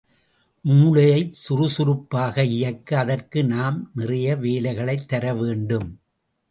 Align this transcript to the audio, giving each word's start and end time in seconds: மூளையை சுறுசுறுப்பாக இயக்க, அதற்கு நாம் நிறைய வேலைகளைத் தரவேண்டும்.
மூளையை 0.61 1.29
சுறுசுறுப்பாக 1.31 2.43
இயக்க, 2.43 2.97
அதற்கு 2.97 3.43
நாம் 3.43 3.91
நிறைய 3.95 4.35
வேலைகளைத் 4.35 5.07
தரவேண்டும். 5.07 6.01